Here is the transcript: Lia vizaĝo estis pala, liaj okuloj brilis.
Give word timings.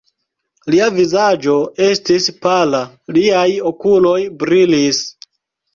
Lia 0.73 0.87
vizaĝo 0.95 1.57
estis 1.89 2.31
pala, 2.47 2.83
liaj 3.19 3.47
okuloj 3.75 4.19
brilis. 4.43 5.07